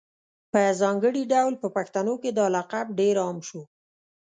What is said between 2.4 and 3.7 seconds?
لقب ډېر عام شو